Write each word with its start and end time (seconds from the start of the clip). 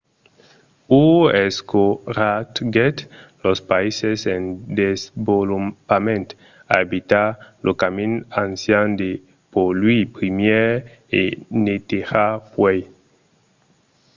hu 0.89 1.01
encoratgèt 1.45 2.97
los 3.43 3.59
païses 3.71 4.19
en 4.35 4.43
desvolopament 4.79 6.27
a 6.71 6.73
evitar 6.85 7.29
lo 7.65 7.71
camin 7.81 8.13
ancian 8.45 8.87
de 9.01 9.11
polluir 9.53 10.03
primièr 10.17 10.71
e 11.19 11.21
netejar 11.65 12.31
puèi. 12.53 12.81